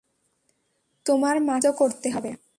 তোমার 1.05 1.35
মাকে 1.39 1.61
সাহায্য 1.63 1.77
করতে 1.79 2.07
হবে। 2.11 2.31